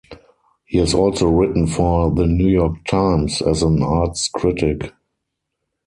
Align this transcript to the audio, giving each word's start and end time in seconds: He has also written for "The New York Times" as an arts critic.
He 0.65 0.79
has 0.79 0.95
also 0.95 1.27
written 1.29 1.67
for 1.67 2.09
"The 2.09 2.25
New 2.25 2.47
York 2.47 2.85
Times" 2.89 3.39
as 3.39 3.61
an 3.61 3.83
arts 3.83 4.29
critic. 4.29 4.93